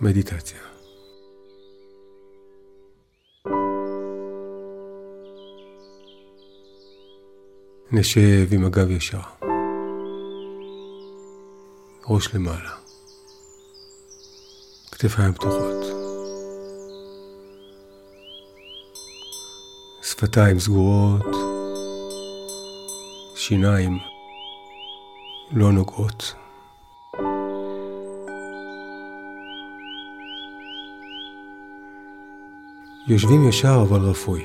[0.00, 0.58] מדיטציה.
[7.92, 9.20] נשב עם הגב ישר,
[12.08, 12.70] ראש למעלה,
[14.92, 15.84] כתפיים פתוחות,
[20.02, 21.36] שפתיים סגורות,
[23.34, 23.98] שיניים
[25.52, 26.34] לא נוגעות.
[33.10, 34.44] יושבים ישר אבל רפוי.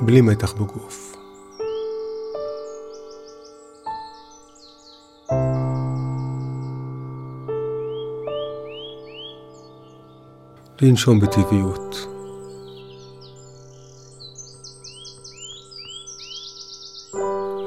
[0.00, 1.16] בלי מתח בגוף.
[10.82, 11.96] לנשום בטבעיות.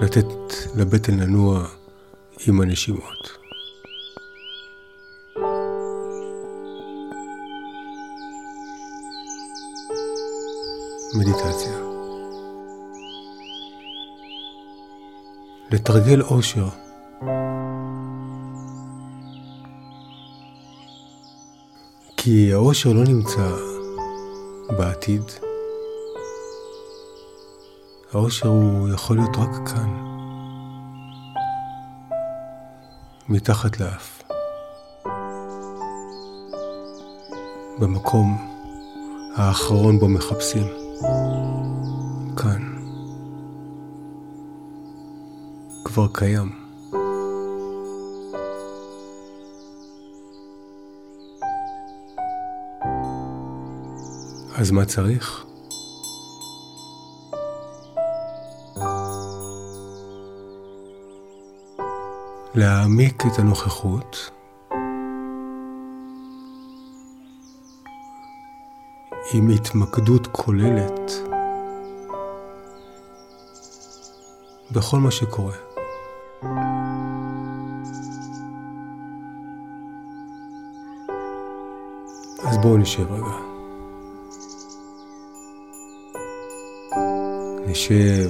[0.02, 0.26] לתת
[0.76, 1.68] לבטן לנוע
[2.48, 3.41] עם הנשימות.
[11.14, 11.78] מדיטציה.
[15.72, 16.68] לתרגל אושר.
[22.18, 23.50] כי האושר לא נמצא
[24.78, 25.24] בעתיד.
[28.14, 29.90] האושר הוא יכול להיות רק כאן,
[33.30, 34.24] מתחת לאף.
[37.80, 38.48] במקום
[39.36, 40.81] האחרון בו מחפשים.
[42.38, 42.62] כאן.
[45.86, 46.50] כבר קיים.
[54.56, 55.46] אז מה צריך?
[62.56, 64.32] להעמיק את הנוכחות
[69.34, 71.12] עם התמקדות כוללת
[74.72, 75.54] בכל מה שקורה.
[82.44, 83.52] אז בואו נשב רגע.
[87.68, 88.30] נשב,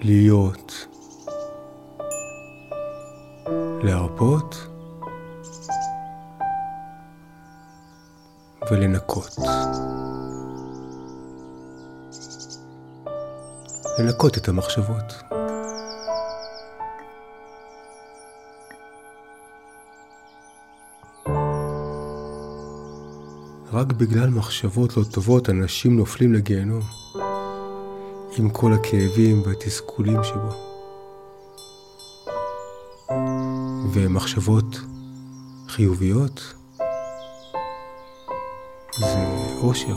[0.00, 0.86] להיות,
[3.82, 4.75] להרפות
[8.70, 9.36] ולנקות.
[13.98, 15.22] לנקות את המחשבות.
[23.72, 26.82] רק בגלל מחשבות לא טובות אנשים נופלים לגיהנום,
[28.38, 30.50] עם כל הכאבים והתסכולים שבו.
[33.92, 34.80] ומחשבות
[35.68, 36.54] חיוביות
[38.98, 39.26] זה
[39.62, 39.96] אושר.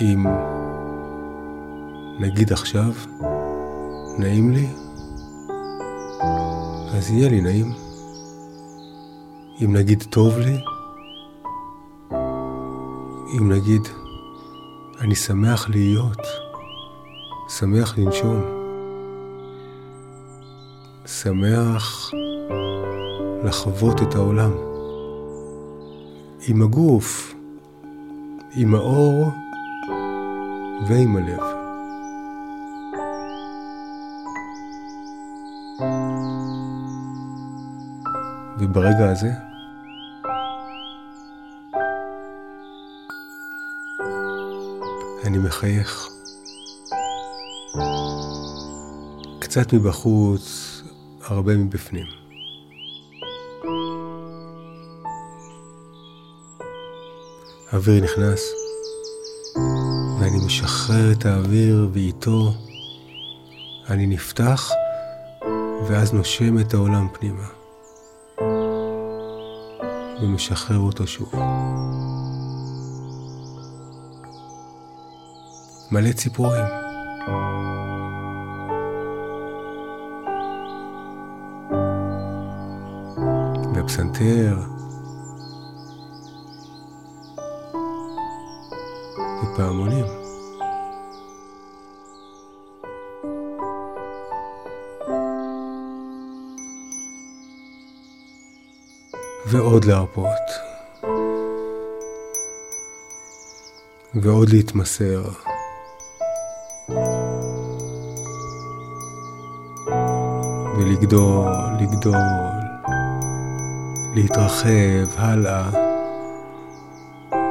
[0.00, 0.26] אם
[2.20, 2.92] נגיד עכשיו,
[4.18, 4.66] נעים לי,
[6.94, 7.72] אז יהיה לי נעים.
[9.64, 10.56] אם נגיד טוב לי,
[13.38, 13.88] אם נגיד
[15.00, 16.26] אני שמח להיות,
[17.48, 18.42] שמח לנשום,
[21.06, 22.10] שמח
[23.48, 24.52] לחוות את העולם.
[26.48, 27.34] עם הגוף,
[28.54, 29.30] עם האור
[30.88, 31.42] ועם הלב.
[38.58, 39.30] וברגע הזה,
[45.24, 46.08] אני מחייך.
[49.38, 50.82] קצת מבחוץ,
[51.24, 52.27] הרבה מבפנים.
[57.72, 58.40] האוויר נכנס,
[60.20, 62.52] ואני משחרר את האוויר ואיתו
[63.90, 64.70] אני נפתח
[65.88, 67.46] ואז נושם את העולם פנימה
[70.22, 71.32] ומשחרר אותו שוב.
[75.90, 76.64] מלא ציפורים.
[83.74, 84.77] והפסנתר
[89.58, 90.04] הפעמונים.
[99.46, 100.28] ועוד להרפות.
[104.14, 105.22] ועוד להתמסר.
[110.76, 112.16] ולגדול, לגדול,
[114.14, 115.70] להתרחב הלאה,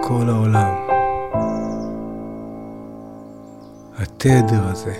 [0.01, 0.86] כל העולם.
[4.19, 4.93] התדר הזה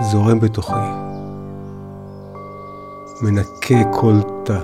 [0.00, 0.72] זורם בתוכי,
[3.22, 4.14] מנקה כל
[4.44, 4.58] תא.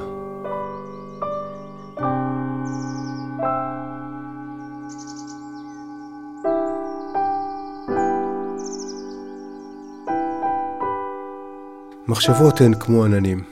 [12.08, 13.42] מחשבות הן כמו עננים,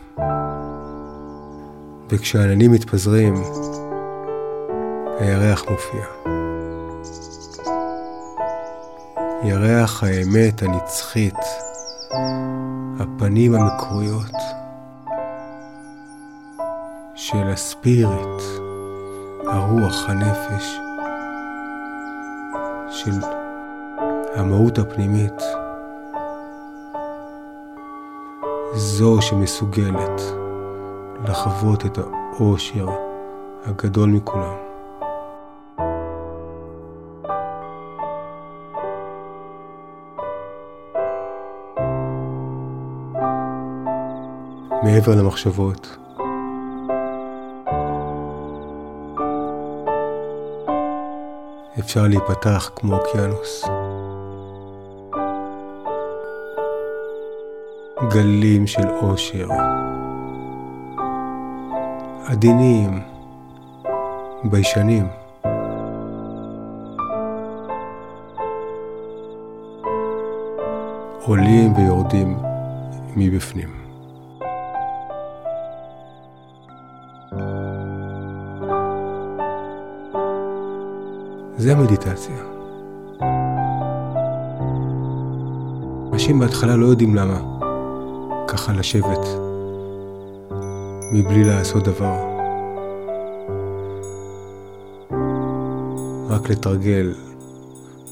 [2.10, 3.34] וכשהעננים מתפזרים,
[5.18, 6.26] הירח מופיע.
[9.48, 11.38] ירח האמת הנצחית,
[13.00, 14.32] הפנים המקוריות
[17.14, 18.42] של הספיריט,
[19.46, 20.78] הרוח, הנפש,
[22.90, 23.12] של
[24.34, 25.42] המהות הפנימית.
[28.74, 30.20] זו שמסוגלת
[31.24, 32.88] לחוות את האושר
[33.66, 34.65] הגדול מכולם.
[44.96, 45.96] מעבר למחשבות,
[51.78, 53.64] אפשר להיפתח כמו אוקיינוס.
[58.12, 59.48] גלים של אושר,
[62.26, 63.00] עדינים,
[64.44, 65.06] ביישנים.
[71.26, 72.38] עולים ויורדים
[73.16, 73.85] מבפנים.
[81.66, 82.36] זה המדיטציה.
[86.12, 87.40] אנשים בהתחלה לא יודעים למה.
[88.48, 89.26] ככה לשבת,
[91.12, 92.14] מבלי לעשות דבר.
[96.28, 97.14] רק לתרגל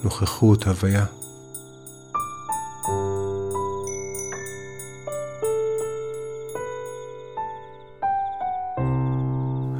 [0.04, 1.04] נוכחות, הוויה.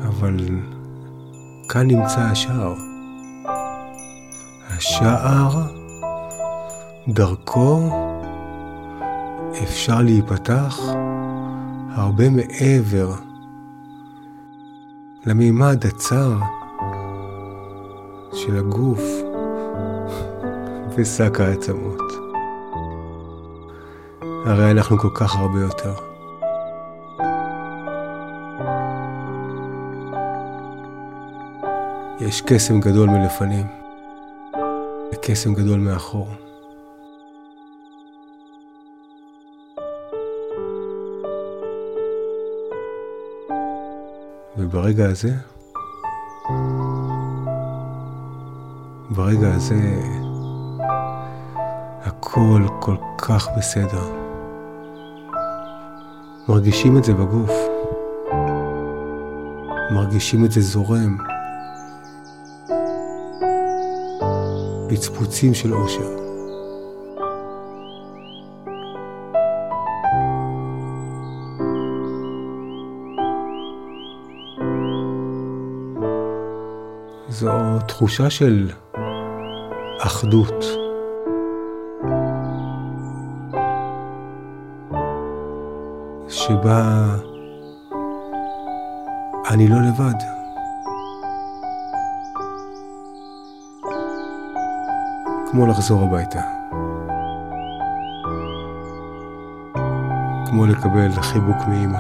[0.09, 0.37] אבל
[1.69, 2.94] כאן נמצא השער.
[4.95, 5.63] השער
[7.09, 7.91] דרכו
[9.63, 10.79] אפשר להיפתח
[11.95, 13.13] הרבה מעבר
[15.27, 16.33] למימד הצר
[18.33, 19.03] של הגוף
[20.97, 22.03] ושק העצמות.
[24.47, 25.95] הרי אנחנו כל כך הרבה יותר.
[32.21, 33.84] יש קסם גדול מלפנים
[35.25, 36.29] וקסם גדול מאחור.
[44.59, 45.33] וברגע הזה,
[49.11, 50.03] ברגע הזה,
[52.03, 54.05] הכל כל כך בסדר.
[56.49, 57.53] מרגישים את זה בגוף.
[59.91, 61.34] מרגישים את זה זורם.
[64.97, 66.17] פצפוצים של אושר.
[77.29, 77.51] זו
[77.89, 78.71] תחושה של
[80.01, 80.65] אחדות.
[86.29, 87.07] שבה
[89.51, 90.34] אני לא לבד.
[95.55, 96.41] כמו לחזור הביתה.
[100.47, 101.99] כמו לקבל חיבוק מאמא.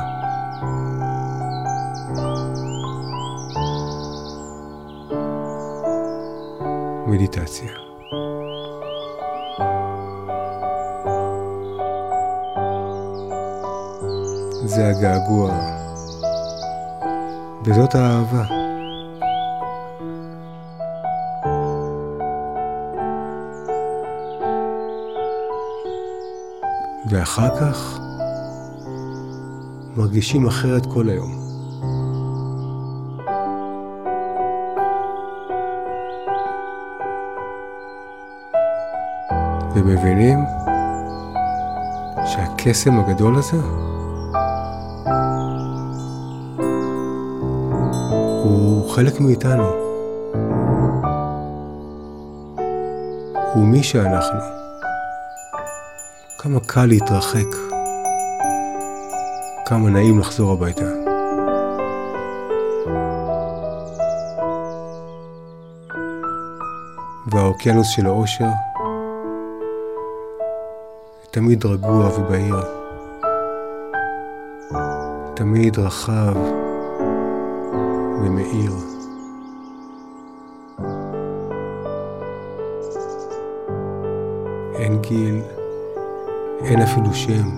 [7.06, 7.70] מדיטציה.
[14.64, 15.52] זה הגעגוע,
[17.64, 18.63] וזאת האהבה.
[27.14, 27.98] ואחר כך
[29.96, 31.32] מרגישים אחרת כל היום.
[39.74, 40.38] ומבינים
[42.26, 43.60] שהקסם הגדול הזה
[48.44, 49.68] הוא חלק מאיתנו.
[53.54, 54.63] הוא מי שאנחנו.
[56.44, 57.56] כמה קל להתרחק
[59.66, 60.84] כמה נעים לחזור הביתה.
[67.32, 68.48] והאוקיינוס של האושר
[71.30, 72.56] תמיד רגוע ובהיר,
[75.34, 76.36] תמיד רחב
[78.22, 78.72] ומאיר.
[84.74, 85.42] אין גיל,
[86.64, 87.48] אין אפילו שם,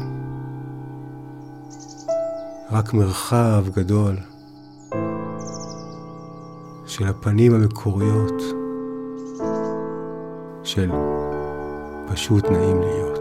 [2.71, 4.17] רק מרחב גדול
[6.87, 8.43] של הפנים המקוריות
[10.65, 10.91] של
[12.07, 13.16] פשוט נעים להיות.